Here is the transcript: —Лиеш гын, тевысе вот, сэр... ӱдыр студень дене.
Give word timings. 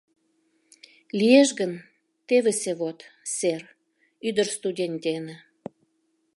—Лиеш 1.17 1.49
гын, 1.59 1.71
тевысе 2.27 2.71
вот, 2.79 2.99
сэр... 3.37 3.61
ӱдыр 4.27 4.47
студень 4.55 4.97
дене. 5.05 5.35